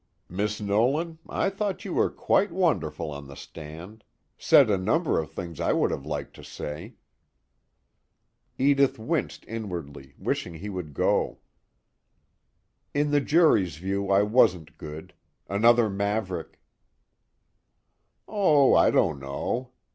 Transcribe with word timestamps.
"Miss 0.29 0.59
Nolan, 0.59 1.19
I 1.29 1.51
thought 1.51 1.85
you 1.85 1.93
were 1.93 2.09
quite 2.09 2.51
wonderful 2.51 3.11
on 3.11 3.27
the 3.27 3.35
stand 3.35 4.03
said 4.35 4.67
a 4.67 4.75
number 4.75 5.19
of 5.19 5.29
things 5.29 5.59
I 5.59 5.73
would 5.73 5.91
have 5.91 6.07
liked 6.07 6.33
to 6.37 6.43
say." 6.43 6.95
Edith 8.57 8.97
winced 8.97 9.45
inwardly, 9.47 10.15
wishing 10.17 10.55
he 10.55 10.69
would 10.69 10.95
go. 10.95 11.37
"In 12.95 13.11
the 13.11 13.21
jury's 13.21 13.75
view 13.75 14.09
I 14.09 14.23
wasn't 14.23 14.75
good. 14.79 15.13
Another 15.47 15.87
maverick." 15.87 16.59
"Oh, 18.27 18.73
I 18.73 18.89
don't 18.89 19.19
know." 19.19 19.69